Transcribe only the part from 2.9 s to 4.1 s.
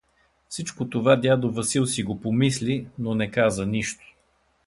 но не каза нищо.